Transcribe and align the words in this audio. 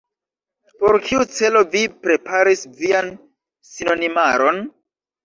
Por 0.83 0.95
kiu 1.09 1.25
celo 1.39 1.61
vi 1.75 1.83
preparis 2.07 2.63
vian 2.79 3.13
sinonimaron? 3.73 4.59